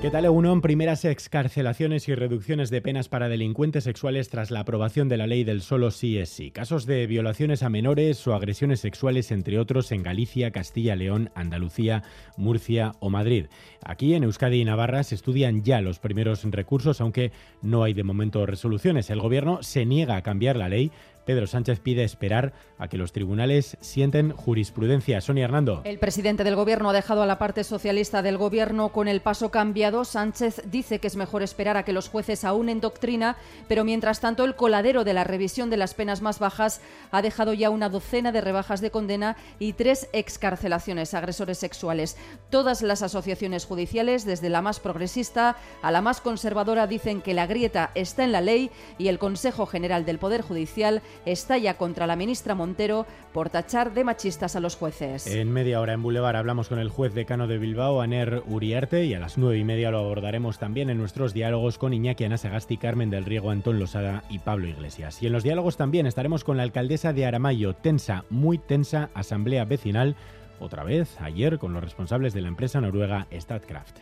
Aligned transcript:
¿Qué 0.00 0.10
tal, 0.10 0.24
Egunon? 0.24 0.62
Primeras 0.62 1.04
excarcelaciones 1.04 2.08
y 2.08 2.14
reducciones 2.14 2.70
de 2.70 2.80
penas 2.80 3.10
para 3.10 3.28
delincuentes 3.28 3.84
sexuales 3.84 4.30
tras 4.30 4.50
la 4.50 4.60
aprobación 4.60 5.10
de 5.10 5.18
la 5.18 5.26
ley 5.26 5.44
del 5.44 5.60
solo 5.60 5.90
sí 5.90 6.16
es 6.16 6.30
sí. 6.30 6.50
Casos 6.50 6.86
de 6.86 7.06
violaciones 7.06 7.62
a 7.62 7.68
menores 7.68 8.26
o 8.26 8.34
agresiones 8.34 8.80
sexuales, 8.80 9.30
entre 9.30 9.58
otros, 9.58 9.92
en 9.92 10.02
Galicia, 10.02 10.52
Castilla, 10.52 10.96
León, 10.96 11.30
Andalucía, 11.34 12.02
Murcia 12.38 12.92
o 13.00 13.10
Madrid. 13.10 13.48
Aquí 13.84 14.14
en 14.14 14.24
Euskadi 14.24 14.62
y 14.62 14.64
Navarra 14.64 15.02
se 15.02 15.16
estudian 15.16 15.64
ya 15.64 15.82
los 15.82 15.98
primeros 15.98 16.44
recursos, 16.44 17.02
aunque 17.02 17.30
no 17.60 17.84
hay 17.84 17.92
de 17.92 18.02
momento 18.02 18.46
resoluciones. 18.46 19.10
El 19.10 19.20
Gobierno 19.20 19.62
se 19.62 19.84
niega 19.84 20.16
a 20.16 20.22
cambiar 20.22 20.56
la 20.56 20.70
ley 20.70 20.92
Pedro 21.24 21.46
Sánchez 21.46 21.80
pide 21.80 22.04
esperar 22.04 22.52
a 22.78 22.88
que 22.88 22.98
los 22.98 23.12
tribunales 23.12 23.76
sienten 23.80 24.32
jurisprudencia. 24.32 25.20
Sonia 25.20 25.44
Hernando. 25.44 25.82
El 25.84 25.98
presidente 25.98 26.44
del 26.44 26.56
Gobierno 26.56 26.90
ha 26.90 26.94
dejado 26.94 27.22
a 27.22 27.26
la 27.26 27.38
parte 27.38 27.64
socialista 27.64 28.22
del 28.22 28.38
Gobierno 28.38 28.90
con 28.90 29.08
el 29.08 29.20
paso 29.20 29.50
cambiado. 29.50 30.04
Sánchez 30.04 30.62
dice 30.70 30.98
que 30.98 31.06
es 31.06 31.16
mejor 31.16 31.42
esperar 31.42 31.76
a 31.76 31.84
que 31.84 31.92
los 31.92 32.08
jueces 32.08 32.44
en 32.68 32.80
doctrina, 32.80 33.36
pero 33.68 33.84
mientras 33.84 34.20
tanto 34.20 34.44
el 34.44 34.54
coladero 34.54 35.04
de 35.04 35.14
la 35.14 35.24
revisión 35.24 35.70
de 35.70 35.76
las 35.76 35.94
penas 35.94 36.20
más 36.20 36.38
bajas 36.38 36.80
ha 37.10 37.22
dejado 37.22 37.52
ya 37.54 37.70
una 37.70 37.88
docena 37.88 38.32
de 38.32 38.40
rebajas 38.40 38.80
de 38.80 38.90
condena 38.90 39.36
y 39.58 39.72
tres 39.74 40.08
excarcelaciones 40.12 41.14
a 41.14 41.18
agresores 41.18 41.58
sexuales. 41.58 42.16
Todas 42.50 42.82
las 42.82 43.02
asociaciones 43.02 43.66
judiciales, 43.66 44.24
desde 44.24 44.48
la 44.48 44.62
más 44.62 44.80
progresista 44.80 45.56
a 45.82 45.90
la 45.90 46.00
más 46.00 46.20
conservadora, 46.20 46.86
dicen 46.86 47.22
que 47.22 47.34
la 47.34 47.46
grieta 47.46 47.90
está 47.94 48.24
en 48.24 48.32
la 48.32 48.40
ley 48.40 48.70
y 48.98 49.08
el 49.08 49.18
Consejo 49.18 49.66
General 49.66 50.04
del 50.04 50.18
Poder 50.18 50.42
Judicial 50.42 51.02
estalla 51.24 51.74
contra 51.74 52.06
la 52.06 52.16
ministra 52.16 52.54
Montero 52.54 53.06
por 53.32 53.50
tachar 53.50 53.92
de 53.92 54.04
machistas 54.04 54.56
a 54.56 54.60
los 54.60 54.76
jueces. 54.76 55.26
En 55.26 55.52
media 55.52 55.80
hora 55.80 55.92
en 55.92 56.02
Boulevard 56.02 56.36
hablamos 56.36 56.68
con 56.68 56.78
el 56.78 56.88
juez 56.88 57.14
decano 57.14 57.46
de 57.46 57.58
Bilbao, 57.58 58.00
Aner 58.00 58.42
Uriarte, 58.46 59.04
y 59.04 59.14
a 59.14 59.18
las 59.18 59.38
nueve 59.38 59.58
y 59.58 59.64
media 59.64 59.90
lo 59.90 59.98
abordaremos 59.98 60.58
también 60.58 60.90
en 60.90 60.98
nuestros 60.98 61.34
diálogos 61.34 61.78
con 61.78 61.92
Iñaki 61.92 62.24
Anasagasti, 62.24 62.76
Carmen 62.76 63.10
del 63.10 63.24
Riego, 63.24 63.50
Antón 63.50 63.78
Losada 63.78 64.24
y 64.28 64.38
Pablo 64.38 64.66
Iglesias. 64.66 65.22
Y 65.22 65.26
en 65.26 65.32
los 65.32 65.42
diálogos 65.42 65.76
también 65.76 66.06
estaremos 66.06 66.44
con 66.44 66.56
la 66.56 66.62
alcaldesa 66.62 67.12
de 67.12 67.26
Aramayo, 67.26 67.74
tensa, 67.74 68.24
muy 68.30 68.58
tensa 68.58 69.10
asamblea 69.14 69.64
vecinal, 69.64 70.16
otra 70.58 70.84
vez 70.84 71.20
ayer 71.20 71.58
con 71.58 71.72
los 71.72 71.82
responsables 71.82 72.34
de 72.34 72.42
la 72.42 72.48
empresa 72.48 72.80
noruega 72.80 73.26
Statkraft. 73.32 73.98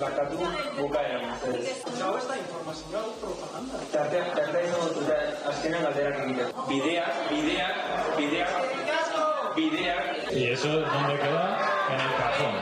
Barkatu 0.00 0.36
bukaeran 0.78 1.22
mesedez. 1.30 1.78
Hau 2.02 2.16
ez 2.18 2.26
da 2.28 2.36
informazio 2.36 2.98
propaganda. 3.20 3.76
Tartea, 3.92 4.24
tartea 4.34 4.62
izango 4.68 4.88
dut, 4.96 5.10
azkenean 5.50 5.82
galderak 5.88 6.16
egiten. 6.24 6.48
Bidea, 6.68 7.06
bidea, 7.30 7.68
bidea, 8.18 8.48
bidea. 9.56 9.96
¿Y 10.32 10.44
eso 10.52 10.68
dónde 10.68 11.14
queda? 11.22 11.44
En 11.88 12.00
el 12.00 12.12
cajón. 12.20 12.54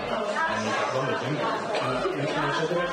En 0.52 0.66
el 0.66 0.74
cajón 0.80 1.04
de 1.06 1.14
siempre. 1.18 1.46
Nosotros... 2.46 2.90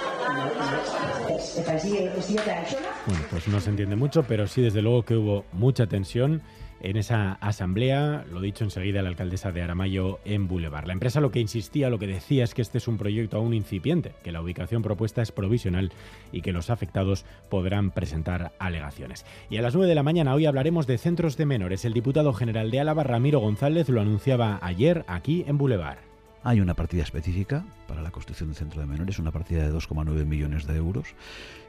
Bueno, 3.05 3.23
pues 3.29 3.47
no 3.47 3.59
se 3.59 3.69
entiende 3.69 3.95
mucho, 3.95 4.23
pero 4.23 4.47
sí 4.47 4.61
desde 4.61 4.81
luego 4.81 5.03
que 5.03 5.15
hubo 5.15 5.45
mucha 5.51 5.87
tensión 5.87 6.41
en 6.83 6.97
esa 6.97 7.33
asamblea, 7.35 8.25
lo 8.29 8.41
dicho 8.41 8.65
enseguida 8.65 9.01
la 9.01 9.09
alcaldesa 9.09 9.51
de 9.51 9.61
Aramayo 9.61 10.19
en 10.25 10.49
Boulevard. 10.49 10.85
La 10.85 10.93
empresa 10.93 11.21
lo 11.21 11.31
que 11.31 11.39
insistía, 11.39 11.89
lo 11.89 11.97
que 11.97 12.07
decía 12.07 12.43
es 12.43 12.53
que 12.53 12.61
este 12.61 12.77
es 12.77 12.89
un 12.89 12.97
proyecto 12.97 13.37
aún 13.37 13.53
incipiente, 13.53 14.11
que 14.21 14.33
la 14.33 14.41
ubicación 14.41 14.81
propuesta 14.81 15.21
es 15.21 15.31
provisional 15.31 15.93
y 16.33 16.41
que 16.41 16.51
los 16.51 16.69
afectados 16.69 17.25
podrán 17.49 17.91
presentar 17.91 18.51
alegaciones. 18.59 19.25
Y 19.49 19.57
a 19.57 19.61
las 19.61 19.75
9 19.75 19.87
de 19.87 19.95
la 19.95 20.03
mañana 20.03 20.33
hoy 20.33 20.45
hablaremos 20.45 20.85
de 20.85 20.97
centros 20.97 21.37
de 21.37 21.45
menores. 21.45 21.85
El 21.85 21.93
diputado 21.93 22.33
general 22.33 22.69
de 22.69 22.81
Álava, 22.81 23.03
Ramiro 23.03 23.39
González, 23.39 23.87
lo 23.87 24.01
anunciaba 24.01 24.59
ayer 24.61 25.05
aquí 25.07 25.45
en 25.47 25.57
Boulevard. 25.57 25.99
Hay 26.45 26.59
una 26.59 26.73
partida 26.73 27.03
específica 27.03 27.63
para 27.87 28.01
la 28.01 28.11
construcción 28.11 28.49
de 28.49 28.55
centro 28.55 28.81
de 28.81 28.87
menores, 28.87 29.17
una 29.17 29.31
partida 29.31 29.65
de 29.65 29.73
2,9 29.73 30.25
millones 30.25 30.67
de 30.67 30.75
euros, 30.75 31.15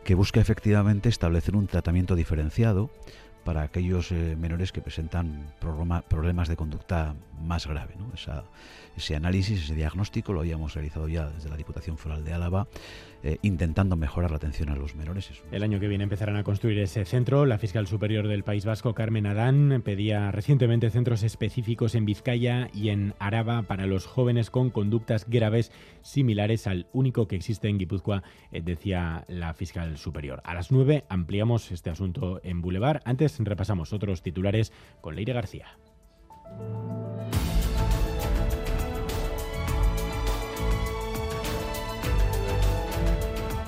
que 0.03 0.17
busca 0.17 0.41
efectivamente 0.41 1.09
establecer 1.09 1.55
un 1.55 1.69
tratamiento 1.69 2.17
diferenciado 2.17 2.91
para 3.45 3.63
aquellos 3.63 4.11
eh, 4.13 4.37
menores 4.37 4.73
que 4.73 4.81
presentan 4.81 5.53
problemas 6.09 6.49
de 6.49 6.57
conducta 6.57 7.15
más 7.43 7.67
grave. 7.67 7.95
ese 8.97 9.17
análisis, 9.17 9.65
ese 9.65 9.75
diagnóstico 9.75 10.33
lo 10.33 10.41
habíamos 10.41 10.75
realizado 10.75 11.09
ya 11.09 11.29
desde 11.29 11.49
la 11.51 11.57
Diputación 11.57 11.99
Foral 11.99 12.25
de 12.25 12.33
Álava, 12.33 12.67
eh, 13.23 13.39
intentando 13.43 13.97
mejorar 13.97 14.31
la 14.31 14.37
atención 14.37 14.69
a 14.69 14.77
los 14.77 14.95
menores. 14.95 15.31
El 15.51 15.63
año 15.63 15.81
que 15.81 15.89
viene 15.89 16.05
empezarán 16.05 16.37
a 16.37 16.45
construir 16.45 16.79
ese 16.79 17.05
centro. 17.05 17.47
La 17.47 17.59
fiscal 17.59 17.87
superior 17.87 18.29
del 18.29 18.45
País 18.45 18.65
Vasco, 18.65 18.95
Carmen 18.95 19.27
Adán, 19.27 19.83
pedía 19.85 20.31
recientemente 20.31 20.91
centros 20.91 21.23
específicos 21.23 21.95
en 21.95 22.05
Vizcaya 22.05 22.69
y 22.73 22.91
en 22.91 23.15
Araba 23.19 23.63
para 23.63 23.87
los 23.87 24.07
jóvenes 24.07 24.51
con 24.51 24.71
conductas 24.71 25.29
graves 25.29 25.73
similares 26.03 26.67
al 26.67 26.87
único 26.93 27.27
que 27.27 27.37
existe 27.37 27.69
en 27.69 27.79
Guipúzcoa, 27.79 28.23
eh, 28.53 28.61
decía 28.63 29.25
la 29.29 29.55
fiscal 29.55 29.97
superior. 29.97 30.41
A 30.45 30.55
las 30.55 30.71
9 30.71 31.05
ampliamos 31.09 31.73
este 31.73 31.91
asunto 31.91 32.41
en 32.45 32.61
Boulevard. 32.61 33.01
Antes 33.05 33.34
repasamos 33.39 33.93
otros 33.93 34.23
titulares 34.23 34.73
con 35.01 35.17
Leire 35.17 35.33
García. 35.33 35.79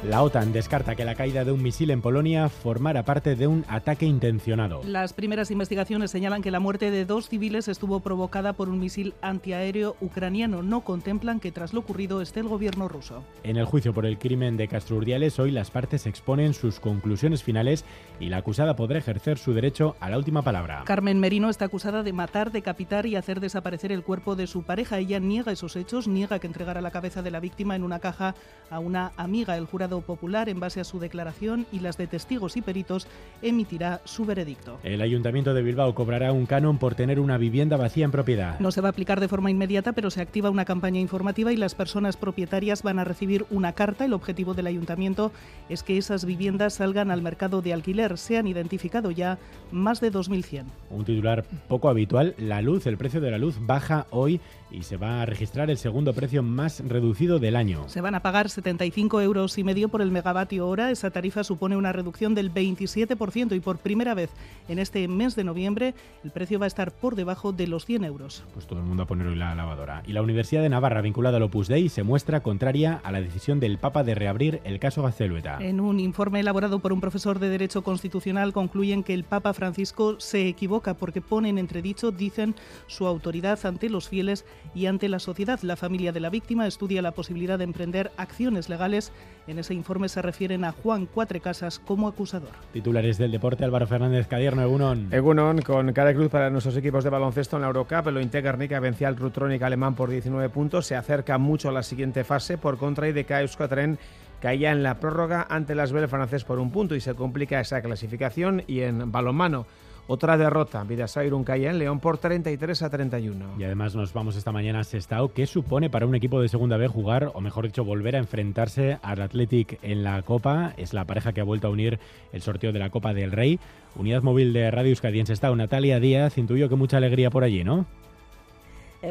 La 0.09 0.23
OTAN 0.23 0.53
descarta 0.53 0.95
que 0.95 1.05
la 1.05 1.17
caída 1.17 1.45
de 1.45 1.51
un 1.51 1.61
misil 1.61 1.91
en 1.91 2.01
Polonia 2.01 2.49
formara 2.49 3.03
parte 3.03 3.35
de 3.35 3.49
un 3.49 3.65
ataque 3.67 4.07
intencionado. 4.07 4.83
Las 4.85 5.13
primeras 5.13 5.51
investigaciones 5.51 6.13
señalan 6.13 6.43
que 6.43 6.53
la 6.53 6.61
muerte 6.61 6.93
de 6.93 7.05
dos 7.05 7.29
civiles 7.29 7.67
estuvo 7.67 7.99
provocada 7.99 8.53
por 8.53 8.69
un 8.69 8.79
misil 8.79 9.15
antiaéreo 9.21 9.97
ucraniano. 10.01 10.63
No 10.63 10.83
contemplan 10.83 11.41
que 11.41 11.51
tras 11.51 11.73
lo 11.73 11.81
ocurrido 11.81 12.23
esté 12.23 12.39
el 12.39 12.47
gobierno 12.47 12.87
ruso. 12.87 13.25
En 13.43 13.57
el 13.57 13.65
juicio 13.65 13.93
por 13.93 14.07
el 14.07 14.17
crimen 14.17 14.57
de 14.57 14.69
Castro 14.69 14.97
Urdiales, 14.97 15.41
hoy 15.41 15.51
las 15.51 15.73
partes 15.73 16.07
exponen 16.07 16.55
sus 16.55 16.79
conclusiones 16.79 17.43
finales 17.43 17.85
y 18.21 18.29
la 18.29 18.37
acusada 18.37 18.77
podrá 18.77 19.01
ejercer 19.01 19.39
su 19.39 19.55
derecho 19.55 19.97
a 19.99 20.09
la 20.09 20.19
última 20.19 20.43
palabra. 20.43 20.85
Carmen 20.87 21.19
Merino 21.19 21.51
está 21.51 21.65
acusada 21.65 22.05
de 22.05 22.13
matar, 22.13 22.53
decapitar 22.53 23.07
y 23.07 23.17
hacer 23.17 23.41
desaparecer 23.41 23.91
el 23.91 24.05
cuerpo 24.05 24.37
de 24.37 24.47
su 24.47 24.63
pareja. 24.63 25.01
Ella 25.01 25.19
niega 25.19 25.51
esos 25.51 25.75
hechos, 25.75 26.07
niega 26.07 26.39
que 26.39 26.47
entregara 26.47 26.81
la 26.81 26.93
cabeza 26.93 27.23
de 27.23 27.33
la 27.33 27.41
víctima 27.41 27.75
en 27.75 27.83
una 27.83 27.99
caja 27.99 28.37
a 28.71 28.79
una 28.79 29.11
amiga. 29.17 29.57
El 29.57 29.67
jurado 29.67 29.96
Popular, 30.01 30.49
en 30.49 30.61
base 30.61 30.81
a 30.81 30.85
su 30.85 30.99
declaración 30.99 31.67
y 31.73 31.81
las 31.81 31.97
de 31.97 32.07
testigos 32.07 32.57
y 32.57 32.63
peritos, 32.63 33.07
emitirá 33.43 34.01
su 34.05 34.25
veredicto. 34.25 34.79
El 34.83 35.03
Ayuntamiento 35.03 35.55
de 35.55 35.63
Bilbao 35.63 35.95
cobrará 35.95 36.33
un 36.33 36.47
canon 36.47 36.79
por 36.79 36.95
tener 36.95 37.21
una 37.21 37.39
vivienda 37.39 37.77
vacía 37.77 38.05
en 38.05 38.11
propiedad. 38.11 38.59
No 38.61 38.71
se 38.71 38.81
va 38.81 38.89
a 38.89 38.91
aplicar 38.91 39.21
de 39.21 39.29
forma 39.29 39.51
inmediata, 39.51 39.93
pero 39.93 40.11
se 40.11 40.21
activa 40.21 40.51
una 40.51 40.65
campaña 40.65 41.01
informativa 41.01 41.53
y 41.53 41.57
las 41.57 41.75
personas 41.75 42.17
propietarias 42.17 42.83
van 42.83 42.99
a 42.99 43.05
recibir 43.05 43.47
una 43.51 43.73
carta. 43.73 44.05
El 44.05 44.13
objetivo 44.13 44.55
del 44.55 44.67
Ayuntamiento 44.67 45.33
es 45.69 45.83
que 45.83 45.99
esas 45.99 46.25
viviendas 46.25 46.75
salgan 46.75 47.11
al 47.11 47.23
mercado 47.23 47.63
de 47.63 47.73
alquiler. 47.73 48.19
Se 48.19 48.39
han 48.39 48.47
identificado 48.47 49.11
ya 49.11 49.39
más 49.71 50.01
de 50.01 50.13
2.100. 50.13 50.65
Un 50.91 51.05
titular 51.05 51.45
poco 51.69 51.89
habitual, 51.89 52.35
la 52.39 52.63
luz, 52.63 52.87
el 52.87 52.97
precio 52.97 53.21
de 53.21 53.31
la 53.31 53.39
luz 53.39 53.57
baja 53.61 54.07
hoy 54.11 54.41
y 54.71 54.83
se 54.83 54.97
va 54.97 55.23
a 55.23 55.27
registrar 55.27 55.71
el 55.71 55.79
segundo 55.79 56.13
precio 56.13 56.43
más 56.43 56.83
reducido 56.87 57.39
del 57.39 57.57
año. 57.57 57.89
Se 57.89 58.01
van 58.01 58.15
a 58.15 58.21
pagar 58.21 58.51
75 58.51 59.21
euros 59.21 59.59
y 59.59 59.65
medio 59.65 59.86
por 59.89 60.03
el 60.03 60.11
megavatio 60.11 60.69
hora. 60.69 60.91
Esa 60.91 61.11
tarifa 61.11 61.45
supone 61.45 61.77
una 61.77 61.93
reducción 61.93 62.35
del 62.35 62.53
27% 62.53 63.55
y 63.57 63.61
por 63.61 63.79
primera 63.79 64.15
vez 64.15 64.31
en 64.69 64.79
este 64.79 65.07
mes 65.09 65.37
de 65.37 65.45
noviembre 65.45 65.95
el 66.25 66.31
precio 66.31 66.59
va 66.59 66.65
a 66.65 66.69
estar 66.69 66.93
por 66.93 67.15
debajo 67.15 67.53
de 67.53 67.67
los 67.67 67.87
100 67.87 68.05
euros. 68.05 68.45
Pues 68.55 68.67
todo 68.67 68.79
el 68.81 68.85
mundo 68.85 69.05
a 69.05 69.07
poner 69.07 69.27
hoy 69.27 69.37
la 69.37 69.55
lavadora. 69.55 70.03
Y 70.07 70.13
la 70.13 70.23
Universidad 70.23 70.63
de 70.63 70.69
Navarra, 70.69 71.01
vinculada 71.01 71.37
al 71.37 71.43
Opus 71.45 71.69
Dei, 71.69 71.89
se 71.89 72.03
muestra 72.03 72.43
contraria 72.43 73.01
a 73.03 73.13
la 73.13 73.21
decisión 73.21 73.61
del 73.61 73.79
Papa 73.79 74.05
de 74.05 74.15
reabrir 74.15 74.61
el 74.65 74.79
caso 74.79 75.03
Gacelueta. 75.03 75.59
En 75.61 75.81
un 75.81 76.01
informe 76.01 76.41
elaborado 76.41 76.79
por 76.79 76.93
un 76.93 77.01
profesor 77.01 77.39
de 77.39 77.49
Derecho 77.49 77.83
Constitucional 77.83 78.53
concluyen 78.53 79.03
que 79.03 79.15
el 79.15 79.25
Papa 79.25 79.53
Francisco 79.53 80.21
se 80.21 80.49
equivoca 80.49 80.95
porque 80.95 81.21
pone 81.21 81.49
en 81.49 81.59
entredicho, 81.59 82.11
dicen, 82.11 82.55
su 82.87 83.07
autoridad 83.07 83.65
ante 83.65 83.89
los 83.89 84.09
fieles 84.09 84.45
y 84.75 84.87
ante 84.87 85.09
la 85.09 85.19
sociedad. 85.19 85.61
La 85.63 85.77
familia 85.77 86.13
de 86.13 86.21
la 86.21 86.31
víctima 86.31 86.67
estudia 86.67 87.03
la 87.03 87.13
posibilidad 87.13 87.59
de 87.59 87.65
emprender 87.65 88.13
acciones 88.17 88.69
legales. 88.69 89.13
En 89.47 89.59
ese 89.59 89.75
informe 89.77 90.09
se 90.09 90.23
refieren 90.23 90.65
a 90.65 90.73
Juan 90.73 91.07
Cuatre 91.07 91.41
Casas 91.41 91.79
como 91.79 92.09
acusador. 92.09 92.51
Titulares 92.73 93.19
del 93.19 93.31
deporte, 93.31 93.65
Álvaro 93.65 93.87
Fernández 93.87 94.27
Cadierno, 94.27 94.63
Egunon. 94.63 95.13
Egunon, 95.13 95.63
con 95.63 95.93
cara 95.93 96.15
cruz 96.15 96.31
para 96.31 96.51
nuestros 96.51 96.77
equipos 96.77 97.05
de 97.05 97.11
baloncesto 97.11 97.57
en 97.57 97.63
la 97.63 97.69
Eurocup. 97.69 98.09
El 98.09 98.23
Integarnica 98.23 98.81
vencía 98.81 99.09
al 99.09 99.17
Rutronic 99.17 99.63
alemán 99.63 99.95
por 99.95 100.11
19 100.11 100.49
puntos. 100.49 100.87
Se 100.87 100.97
acerca 100.97 101.39
mucho 101.39 101.69
a 101.69 101.73
la 101.73 101.83
siguiente 101.83 102.25
fase. 102.25 102.59
Por 102.59 102.79
contra, 102.79 103.09
y 103.09 103.13
de 103.13 103.27
Euskotren 103.29 103.99
caía 104.41 104.73
en 104.73 104.83
la 104.83 104.99
prórroga 105.01 105.47
ante 105.49 105.75
las 105.75 105.93
Bell 105.93 106.09
francés 106.09 106.45
por 106.45 106.59
un 106.59 106.71
punto 106.71 106.95
y 106.95 107.01
se 107.01 107.15
complica 107.15 107.61
esa 107.61 107.81
clasificación. 107.83 108.63
Y 108.67 108.81
en 108.81 109.11
balonmano, 109.11 109.67
Otra 110.09 110.37
derrota, 110.39 110.85
Vidasoa 110.85 111.25
Iruncaia 111.25 111.71
en 111.71 111.81
León 111.81 111.99
por 111.99 112.19
33 112.19 112.81
a 112.83 112.91
31. 112.91 113.57
Y 113.59 113.65
además 113.65 113.97
nos 113.97 114.13
vamos 114.13 114.37
esta 114.37 114.53
mañana 114.53 114.81
a 114.81 114.85
Sestao. 114.85 115.33
¿Qué 115.33 115.49
supone 115.49 115.91
para 115.91 116.07
un 116.07 116.15
equipo 116.15 116.41
de 116.41 116.49
segunda 116.49 116.77
B 116.77 116.87
jugar, 116.87 117.33
o 117.35 117.41
mejor 117.41 117.67
dicho, 117.67 117.85
volver 117.85 118.15
a 118.15 118.21
enfrentarse 118.21 118.99
al 119.03 119.21
Athletic 119.21 119.81
en 119.83 120.05
la 120.05 120.23
Copa? 120.23 120.75
Es 120.77 120.95
la 120.95 121.07
pareja 121.07 121.33
que 121.33 121.41
ha 121.41 121.45
vuelto 121.45 121.67
a 121.67 121.71
unir 121.71 121.99
el 122.33 122.41
sorteo 122.41 122.73
de 122.73 122.79
la 122.79 122.91
Copa 122.91 123.15
del 123.15 123.33
Rey. 123.33 123.59
Unidad 123.97 124.23
móvil 124.23 124.53
de 124.53 124.71
Radio 124.71 124.91
Euskadi 124.91 125.19
en 125.19 125.27
Sestao. 125.27 125.57
Natalia 125.57 125.99
Díaz, 125.99 126.39
intuyo 126.39 126.69
que 126.69 126.77
mucha 126.77 126.99
alegría 126.99 127.29
por 127.29 127.43
allí, 127.43 127.65
¿no? 127.65 127.85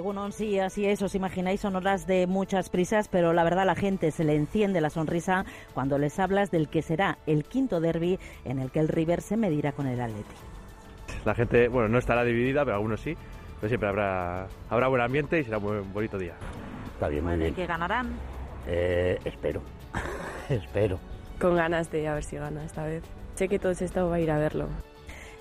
Bueno, 0.02 0.32
sí, 0.32 0.60
así 0.60 0.86
es, 0.86 1.02
os 1.02 1.16
imagináis, 1.16 1.62
son 1.62 1.76
horas 1.76 2.08
de 2.08 2.26
muchas 2.28 2.70
prisas, 2.70 3.08
pero 3.08 3.34
la 3.34 3.44
verdad 3.44 3.66
la 3.66 3.76
gente 3.76 4.12
se 4.12 4.24
le 4.24 4.36
enciende 4.36 4.82
la 4.82 4.90
sonrisa 4.90 5.46
cuando 5.74 5.98
les 5.98 6.20
hablas 6.20 6.52
del 6.52 6.68
que 6.68 6.82
será 6.82 7.18
el 7.28 7.44
quinto 7.46 7.80
derby 7.80 8.20
en 8.44 8.60
el 8.60 8.72
que 8.72 8.80
el 8.80 8.88
River 8.90 9.22
se 9.22 9.38
medirá 9.38 9.72
con 9.72 9.88
el 9.88 10.02
Atleti. 10.02 10.55
La 11.26 11.34
gente, 11.34 11.68
bueno, 11.68 11.90
no 11.90 11.98
estará 11.98 12.24
dividida, 12.24 12.64
pero 12.64 12.76
algunos 12.76 13.02
sí, 13.02 13.18
pero 13.60 13.68
siempre 13.68 13.90
habrá, 13.90 14.48
habrá 14.70 14.88
buen 14.88 15.02
ambiente 15.02 15.40
y 15.40 15.44
será 15.44 15.58
un 15.58 15.64
buen 15.64 15.94
bonito 15.94 16.18
día. 16.18 16.36
Está 16.94 17.08
bien, 17.08 17.26
muy 17.26 17.36
bien. 17.36 17.54
¿Que 17.54 17.66
ganarán? 17.66 18.14
Eh, 18.68 19.20
espero, 19.26 19.62
espero. 20.50 21.00
Con 21.40 21.56
ganas 21.56 21.92
de 21.92 22.08
a 22.08 22.14
ver 22.14 22.24
si 22.24 22.38
gana 22.38 22.64
esta 22.64 22.86
vez. 22.86 23.04
Sé 23.36 23.50
que 23.50 23.60
todo 23.60 23.72
esto 23.72 24.10
va 24.10 24.16
a 24.16 24.20
ir 24.20 24.32
a 24.32 24.38
verlo. 24.38 24.68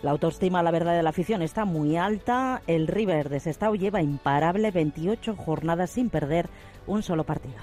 La 0.02 0.10
autoestima, 0.10 0.62
la 0.62 0.70
verdad, 0.70 0.94
de 0.94 1.02
la 1.02 1.10
afición 1.10 1.40
está 1.40 1.64
muy 1.64 1.96
alta. 1.96 2.60
El 2.66 2.88
River 2.88 3.28
de 3.28 3.40
Sestao 3.40 3.75
lleva 3.75 4.02
imparable 4.02 4.70
28 4.70 5.36
jornadas 5.36 5.90
sin 5.90 6.10
perder 6.10 6.48
un 6.86 7.02
solo 7.02 7.25
partido. 7.25 7.54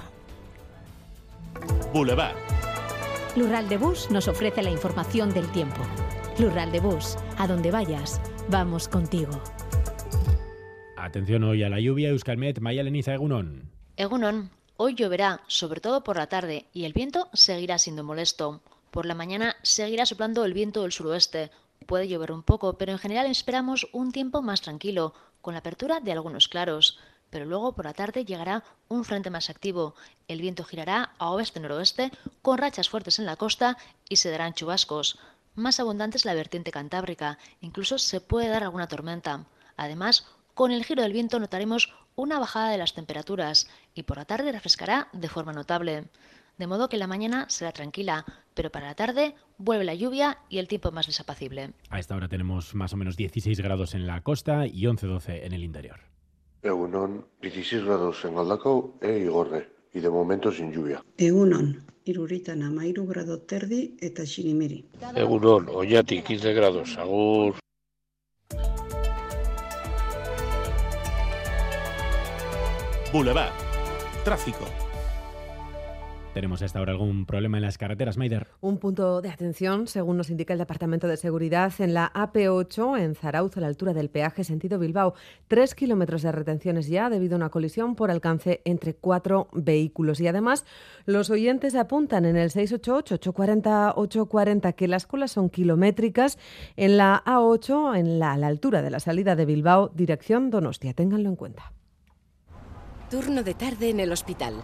Boulevard. 1.94 2.35
Lural 3.35 3.69
de 3.69 3.77
Bus 3.77 4.09
nos 4.09 4.27
ofrece 4.27 4.63
la 4.63 4.71
información 4.71 5.33
del 5.33 5.47
tiempo. 5.51 5.81
Lural 6.41 6.71
de 6.71 6.79
Bus, 6.79 7.17
a 7.38 7.45
donde 7.45 7.69
vayas, 7.69 8.19
vamos 8.49 8.88
contigo. 8.88 9.31
Atención 10.97 11.43
hoy 11.43 11.61
a 11.61 11.69
la 11.69 11.79
lluvia, 11.79 12.09
Euskalmet, 12.09 12.59
Maya 12.59 12.81
Leniza, 12.81 13.13
Egunon. 13.13 13.69
Egunon, 13.95 14.49
hoy 14.75 14.95
lloverá, 14.95 15.41
sobre 15.45 15.81
todo 15.81 16.03
por 16.03 16.17
la 16.17 16.25
tarde, 16.25 16.65
y 16.73 16.85
el 16.85 16.93
viento 16.93 17.29
seguirá 17.33 17.77
siendo 17.77 18.03
molesto. 18.03 18.63
Por 18.89 19.05
la 19.05 19.13
mañana 19.13 19.55
seguirá 19.61 20.07
soplando 20.07 20.43
el 20.43 20.53
viento 20.53 20.81
del 20.81 20.91
suroeste, 20.91 21.51
Puede 21.85 22.07
llover 22.07 22.31
un 22.31 22.44
poco, 22.44 22.77
pero 22.77 22.91
en 22.91 22.99
general 22.99 23.25
esperamos 23.25 23.87
un 23.91 24.11
tiempo 24.11 24.41
más 24.41 24.61
tranquilo, 24.61 25.13
con 25.41 25.53
la 25.53 25.59
apertura 25.59 25.99
de 25.99 26.11
algunos 26.11 26.47
claros. 26.47 26.99
Pero 27.29 27.45
luego 27.45 27.73
por 27.73 27.85
la 27.85 27.94
tarde 27.94 28.25
llegará 28.25 28.63
un 28.87 29.03
frente 29.03 29.29
más 29.29 29.49
activo. 29.49 29.95
El 30.27 30.41
viento 30.41 30.63
girará 30.63 31.13
a 31.17 31.31
oeste-noroeste, 31.31 32.11
con 32.41 32.57
rachas 32.57 32.89
fuertes 32.89 33.19
en 33.19 33.25
la 33.25 33.35
costa 33.35 33.77
y 34.09 34.17
se 34.17 34.29
darán 34.29 34.53
chubascos. 34.53 35.17
Más 35.56 35.80
abundante 35.80 36.18
es 36.18 36.25
la 36.25 36.33
vertiente 36.33 36.71
cantábrica, 36.71 37.38
incluso 37.59 37.98
se 37.98 38.21
puede 38.21 38.48
dar 38.50 38.63
alguna 38.63 38.88
tormenta. 38.88 39.45
Además, 39.77 40.27
con 40.53 40.71
el 40.71 40.86
giro 40.86 41.03
del 41.03 41.13
viento 41.13 41.39
notaremos 41.39 41.94
una 42.15 42.39
bajada 42.39 42.69
de 42.69 42.77
las 42.77 42.94
temperaturas 42.94 43.68
y 43.94 44.03
por 44.03 44.18
la 44.18 44.25
tarde 44.25 44.51
refrescará 44.51 45.09
de 45.13 45.30
forma 45.30 45.53
notable 45.53 46.09
de 46.62 46.68
modo 46.68 46.89
que 46.89 46.98
la 46.98 47.07
mañana 47.07 47.50
será 47.50 47.71
tranquila, 47.71 48.24
pero 48.53 48.71
para 48.71 48.86
la 48.86 48.94
tarde 48.94 49.33
vuelve 49.57 49.83
la 49.83 49.95
lluvia 49.95 50.38
y 50.48 50.59
el 50.59 50.68
tiempo 50.68 50.92
más 50.92 51.07
desapacible. 51.07 51.74
A 51.89 52.00
esta 52.00 52.15
hora 52.15 52.27
tenemos 52.27 52.75
más 52.75 52.94
o 52.94 52.97
menos 52.97 53.18
16 53.18 53.59
grados 53.62 53.95
en 53.95 54.06
la 54.06 54.21
costa 54.21 54.68
y 54.68 54.83
11-12 54.83 55.44
en 55.44 55.54
el 55.54 55.63
interior. 55.63 56.01
Egunon, 56.62 57.25
16 57.42 57.83
grados 57.83 58.24
en 58.25 58.38
Aldacao 58.38 58.95
e 59.01 59.18
Igorre, 59.19 59.71
y 59.92 60.01
de 60.01 60.09
momento 60.12 60.51
sin 60.51 60.71
lluvia. 60.71 61.04
Egunon, 61.18 61.83
iruritan 62.06 62.63
amairu 62.63 63.06
grado 63.06 63.38
terdi 63.39 63.81
eta 64.01 64.25
xinimiri. 64.25 64.83
Egunon, 65.15 65.69
oñati, 65.69 66.21
15 66.21 66.53
grados, 66.53 66.98
agur. 66.98 67.59
Boulevard. 73.12 73.51
Tráfico. 74.24 74.90
¿Tenemos 76.33 76.62
hasta 76.62 76.80
ahora 76.80 76.94
algún 76.94 77.25
problema 77.25 77.57
en 77.57 77.63
las 77.63 77.78
carreteras, 77.78 78.18
Maider? 78.18 78.48
Un 78.62 78.78
punto 78.78 79.22
de 79.22 79.30
atención, 79.30 79.88
según 79.88 80.16
nos 80.16 80.30
indica 80.30 80.54
el 80.54 80.60
Departamento 80.60 81.10
de 81.10 81.18
Seguridad, 81.18 81.74
en 81.80 81.94
la 81.94 82.10
AP8, 82.13 83.01
en 83.01 83.16
Zarauz, 83.16 83.57
a 83.57 83.60
la 83.60 83.68
altura 83.68 83.94
del 83.94 84.10
peaje 84.10 84.45
sentido 84.45 84.80
Bilbao. 84.80 85.13
Tres 85.50 85.75
kilómetros 85.75 86.22
de 86.22 86.31
retenciones 86.31 86.88
ya 86.88 87.10
debido 87.10 87.36
a 87.36 87.38
una 87.38 87.50
colisión 87.50 87.95
por 87.95 88.12
alcance 88.12 88.62
entre 88.63 88.94
cuatro 88.94 89.50
vehículos. 89.51 90.22
Y 90.22 90.28
además, 90.28 90.66
los 91.06 91.30
oyentes 91.30 91.75
apuntan 91.75 92.24
en 92.24 92.38
el 92.38 92.50
688-840-840 92.51 94.74
que 94.74 94.88
las 94.88 95.06
colas 95.06 95.31
son 95.31 95.50
kilométricas 95.50 96.39
en 96.78 96.95
la 96.95 97.22
A8, 97.25 98.00
en 98.00 98.19
la, 98.19 98.31
a 98.31 98.38
la 98.38 98.48
altura 98.48 98.81
de 98.81 98.89
la 98.89 99.01
salida 99.01 99.36
de 99.36 99.44
Bilbao, 99.44 99.92
dirección 99.94 100.50
Donostia. 100.50 100.94
Ténganlo 100.94 101.28
en 101.28 101.36
cuenta. 101.36 101.74
Turno 103.10 103.44
de 103.44 103.54
tarde 103.54 103.89
en 103.89 104.00
el 104.00 104.13
hospital. 104.13 104.63